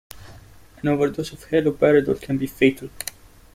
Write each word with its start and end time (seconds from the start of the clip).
An 0.81 0.87
overdose 0.87 1.31
of 1.31 1.45
haloperidol 1.49 2.19
can 2.19 2.35
be 2.39 2.47
fatal. 2.47 2.89